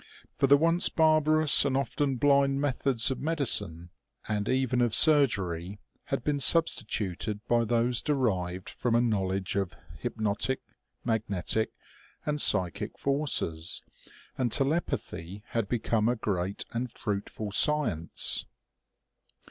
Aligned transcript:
For 0.35 0.47
the 0.47 0.57
once 0.57 0.89
barbarous 0.89 1.63
and 1.63 1.77
often 1.77 2.15
blind 2.15 2.59
methods 2.59 3.11
of 3.11 3.19
medicine, 3.19 3.91
and 4.27 4.49
even 4.49 4.81
of 4.81 4.95
surgery, 4.95 5.77
had 6.05 6.23
been 6.23 6.39
substituted 6.39 7.39
by 7.47 7.65
those 7.65 8.01
derived 8.01 8.67
from 8.67 8.95
a 8.95 8.99
knowledge 9.01 9.55
of 9.55 9.75
hypnotic, 9.99 10.59
magnetic 11.05 11.69
and 12.25 12.41
psychic 12.41 12.97
forces, 12.97 13.83
and 14.39 14.51
telepathy 14.51 15.43
had 15.49 15.69
become 15.69 16.09
a 16.09 16.15
great 16.15 16.65
and 16.71 16.91
fruitful 16.91 17.51
science. 17.51 18.45